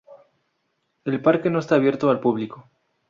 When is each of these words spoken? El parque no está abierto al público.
El 1.05 1.21
parque 1.21 1.51
no 1.51 1.59
está 1.59 1.75
abierto 1.75 2.09
al 2.09 2.19
público. 2.19 2.67